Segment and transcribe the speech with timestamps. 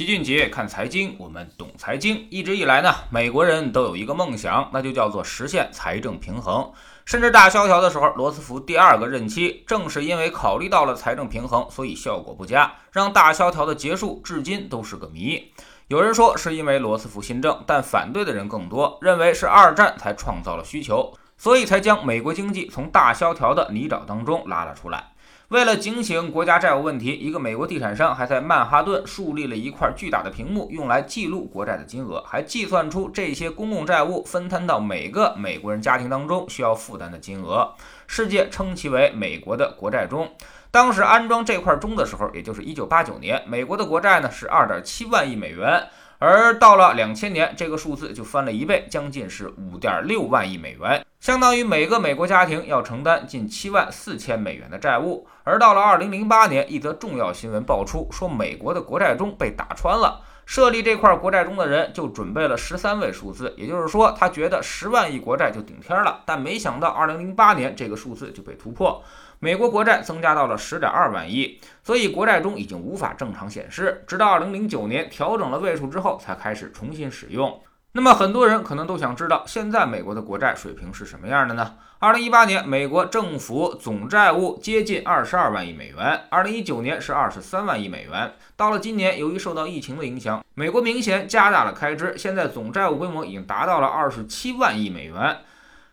[0.00, 2.26] 齐俊杰看财经，我们懂财经。
[2.30, 6.72] 一直以来呢，美国人都有一个梦想，那就叫做实现财政平衡。
[7.04, 15.52] 甚至大萧条的时候，罗斯福第二个任期正是因为考虑到了财政平衡，所以效果不佳，让大萧条的结束至今都是个谜。
[15.88, 25.09] 有人说是因为罗斯福新政，但反对的人更多，认为是二战才创造了需求，所以才将美国经济从大萧条的泥沼当中拉了出来。
[25.50, 37.74] 为了警醒国家债务问题，一个美国地产商还在曼哈顿树立了一块巨大的屏幕，用来记录国债的金额，还计算出这些公共债务分摊到每个美国人家庭当中需要负担的金额。
[38.06, 40.30] 世界称其为美国的国债钟。
[40.70, 45.88] 当时安装这块钟的时候，也就是1989年，美国的国债呢是2.7万亿美元。
[46.22, 55.26] 而到了两千年，这个数字就翻了一倍，将近是五点六万亿美元，相当于每个美国家庭要承担近七万四千美元的债务。
[55.44, 60.20] 而到了二零零八年，一则重要新闻爆出，说美国的国债中被打穿了。
[60.50, 66.22] 设立这块国债中的人就准备了十三位数字，也就是说，他觉得十万亿国债就顶天了。
[66.26, 69.00] 但没想到，二零零八年这个数字就被突破。
[69.38, 74.02] 美国国债增加到了十点二万亿，所以国债中已经无法正常显示。
[74.08, 77.60] 直到二零零九年调整了位数之后，才开始重新使用。
[77.92, 81.74] 那么很多人可能都想知道，现在美国的国债水平是什么样的呢？
[81.98, 88.32] 二零一八年，美国政府总债务接近二十二万亿美元；二零一九年是二十三万亿美元。
[88.56, 95.38] 到了今年，由于受到疫情的影响，美国明显加大了开支，现在总债务规模已经达到了二十七万亿美元。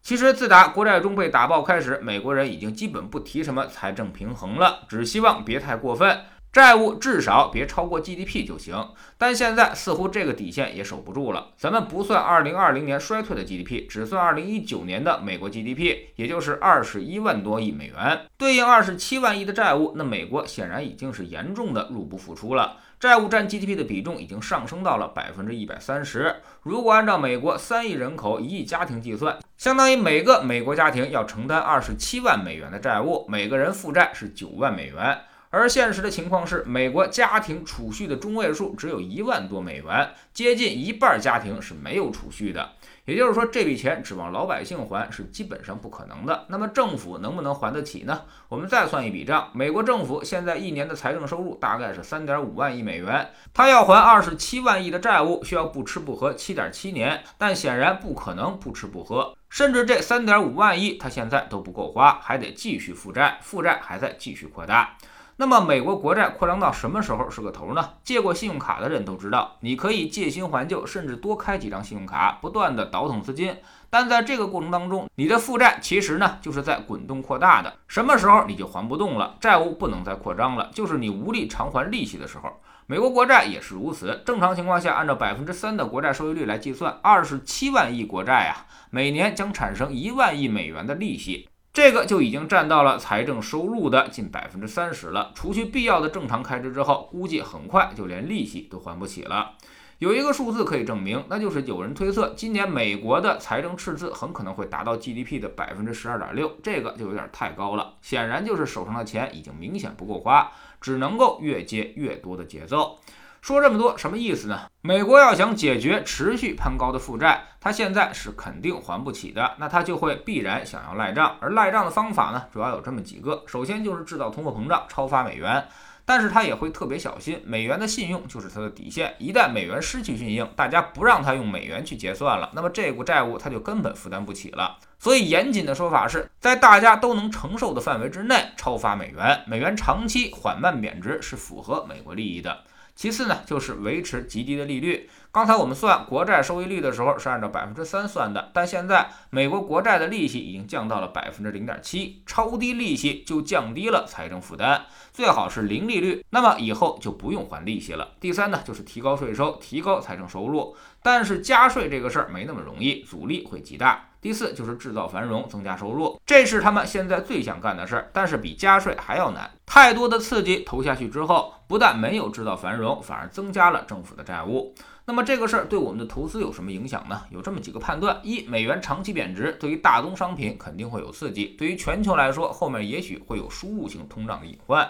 [0.00, 6.22] 其实，自打国债中被打爆开始，美国人已经基本不提什么财政平衡了，只希望别太过分，
[6.52, 8.76] 债务至少别超过 GDP 就行。
[9.16, 11.52] 但现在似乎这个底线也守不住了。
[11.56, 22.76] 咱们不算2020年衰退的 GDP，只算2019年的美国 GDP，也就是21万多亿美元，对应27万亿的债务，那美国显然已经是严重的入不敷出了。
[23.00, 26.36] 债务占 GDP 的比重已经上升到了百分之一百三十。
[26.62, 35.18] 如果按照美国三亿人口、一亿家庭计算，相当于每个美国家庭要承担二十七万美元的债务，每个人负债是九万美元。
[35.52, 42.70] 而现实的情况是，美国家庭储蓄的中位数只有一万多美元，接近一半家庭是没有储蓄的。
[43.04, 46.46] 也就是说，这笔钱指望老百姓还是基本上不可能的。
[46.48, 48.22] 那么政府能不能还得起呢？
[48.48, 57.22] 我们再算一笔账，美国政府现在一年的财政收入大概是三点五万亿美元，他要还二十七万亿的债务，需要不吃不喝七点七年。
[57.36, 64.96] 但显然不可能不吃不喝，甚至这三点五万亿他现在都不够花，还得继续负债，负债还在继续扩大。
[65.36, 67.94] 那么美国国债扩张到什么时候是个头呢？
[68.04, 73.56] 借过信用卡的人都知道，你可以借新还旧，甚至多开几张信用卡，不断的倒腾资金。
[73.88, 77.72] 但在这个过程当中，你的负债其实呢就是在滚动扩大的。
[77.88, 82.50] 什么时候你就还不动了，债务不能再扩张了，就是你无力偿还利息的时候。
[82.86, 84.22] 美国国债也是如此。
[84.26, 91.48] 正常情况下，按照百分之三的国债收益率来计算，二十七万亿国债啊，每年将产生一万亿美元的利息。
[91.72, 95.32] 这个就已经占到了财政收入的近百分之三十了。
[95.34, 99.52] 除去必要的正常开支之后，估计很快就连利息都还不起了。
[99.98, 107.94] 有一个数字可以证明，那就是有人推测，今年美国的财政赤字很可能会达到 GDP 的百分之十二点六，这个就有点太高了。
[108.02, 112.98] 显然就是手上的钱已经明显不够花，只能够越借越多的节奏。
[113.42, 114.70] 说这么多什么意思呢？
[114.82, 121.36] 美国要想解决持续攀高的负债，它现在是肯定还不起的，那它就会必然想要赖账。
[121.40, 125.60] 而赖账的方法呢，主要有这么几个：首先就是制造通货膨胀，超发美元；
[126.04, 134.78] 但是它也会特别小心，美元的信用就是它的底线，一旦美元失去信用，大家不让它用美元去结算了，那么这股债务它就根本负担不起了。
[135.00, 142.56] 所以严谨的说法是在大家都能承受的范围之内超发美元，美元长期缓慢贬值是符合美国利益的。
[142.94, 145.08] 其次呢，就是维持极低的利率。
[145.32, 158.08] 刚才我们算国债收益率的时候是按照百分之三算的，但现在美国国债的利息已经降到了百分之零点七，超低利息就降低了财政负担，最好是零利率，那么以后就不用还利息了。
[158.20, 164.10] 第三呢，就是提高税收，提高财政收入，但是加税这个事儿没那么容易，阻力会极大。
[164.20, 169.50] 第四就是制造繁荣，增加收入，这是他们现在最想干的事儿，但是比加税还要难。
[169.64, 174.74] 太多的刺激投下去之后，不但没有制造繁荣，反而增加了政府的债务。
[175.04, 177.22] 那么这个事儿对我们的投资有什么影响呢？
[177.30, 184.88] 有这么几个判断：一、美元长期贬值，对于大宗商品肯定会有刺激；对于全球来说，后面也许会有输入性通胀的隐患。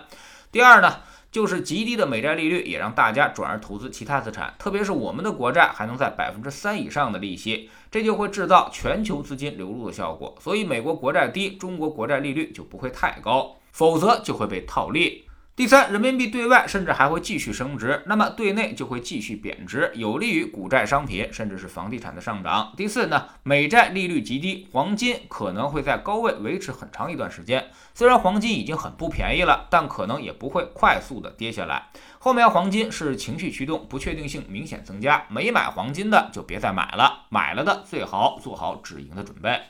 [0.51, 0.97] 第二呢？
[1.33, 10.37] 就是极低的美债利率也让大家转而投资其他资产，特别是我们的国债还能在百分之三以上的利息，这就会制造全球资金流入的效果。
[10.39, 15.25] 所以美国国债低，中国国债利率就不会太高，否则就会被套利。
[15.55, 22.73] 第三，人民币对外甚至还会继续升值，那么对内就会继续贬值，有利于股债商品甚至是房地产的上涨。
[22.75, 27.67] 第四呢，美债利率极低，黄金可能会在高位维持很长一段时间。
[27.93, 31.91] 虽然黄金已经很不便宜了，但可能也不会快速的跌下来。
[32.19, 39.61] 后面黄金是情绪驱动，不确定性明显增加，没买黄金的就别再买了，买了的最好做好止盈的准备。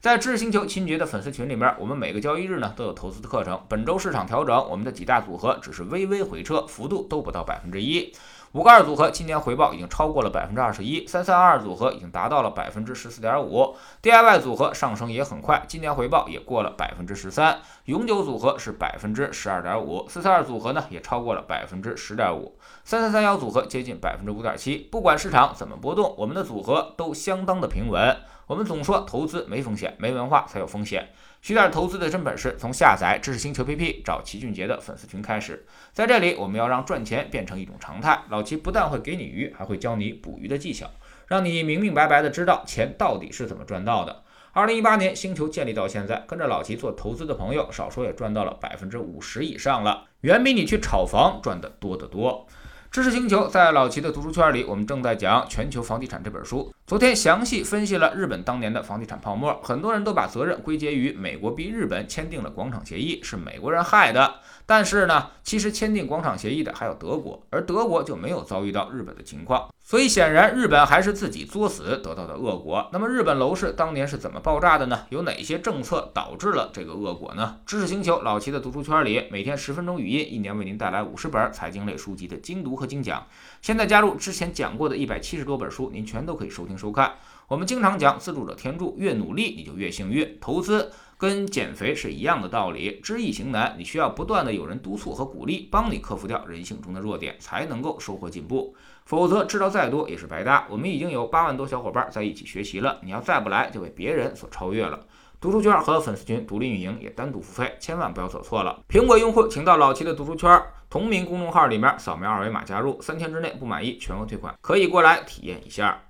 [0.00, 3.60] 在知识星球秦杰的粉丝群里面，我们每个交易日呢都有投资的课程。
[3.68, 8.10] 本周市场调整，我们的几大组合只是微微回撤，幅度都不到百分之一。
[8.52, 17.60] 五个二组合今年回报已经超过了百分之二十一，三三二组合已经达到了百分之十四点五，DIY 组合上升也很快，今年回报也过了百分之十三。
[17.84, 24.78] 永久组合是百分之十二点五，四三二组合呢也超过了百分之十点五，三三三幺组合接近百分之五点七。
[24.90, 28.16] 不管市场怎么波动，我们的组合都相当的平稳。
[28.48, 31.10] 我们总说投资没风险，没文化才有风险。
[31.40, 35.64] 学点投资的真本事，从下载知识星球 APP 找齐俊杰的粉丝群开始。
[35.90, 38.22] 在这里，我们要让赚钱变成一种常态。
[38.28, 40.90] 老齐不但会给你鱼，还会教你捕鱼的技巧，
[41.28, 44.22] 让你明明白白的知道钱到底是怎么赚到的。
[44.52, 52.46] 二零一八年星球建立到现在，跟着老齐做投资的朋友，少说也赚到了百分之五十以上了，远比你去炒房赚的多得多。
[52.90, 56.74] 知识星球在老齐的读书圈里，我们正在讲《全球房地产》这本书。
[56.90, 64.40] 昨天详细分析了日本当年的房地产泡沫，很多人都把责任归结于美国逼日本签订了广场协议，是美国人害的。
[64.66, 69.68] 但是呢，其实签订广场协议的还有德国，而德国就没有遭遇到日本的情况。
[69.82, 72.88] 所以显然，日本还是自己作死得到的恶果。
[72.92, 75.06] 那么，日本楼市当年是怎么爆炸的呢？
[75.08, 77.58] 有哪些政策导致了这个恶果呢？
[77.66, 83.26] 知识星球老齐的读书圈里，每天十分钟语音，一年为您带来五十本财经类书籍的精读和精讲。
[83.60, 87.12] 现在加入之前讲过的一百七十多本书，您全都可以收听收看。
[87.46, 90.38] 我们经常讲自助者天助，越努力你就越幸运。
[90.40, 98.74] 投资跟减肥是一样的道理，知易行难，你需要不断的有人督促和鼓励，帮你克服掉人性中的弱点，才能够收获进步。
[99.04, 100.66] 否则知道再多也是白搭。
[100.70, 105.00] 我们已经有八万多小伙伴在一起学习了，你要再不来就被别人所超越了。
[105.40, 108.80] 读书圈和粉丝群独立运营，也单独付费，千万不要走错了。
[108.88, 116.00] 苹果用户请到老齐的读书圈同名公众号里面扫描二维码加入，三天之内不满意全额退款，可以过来体验一下。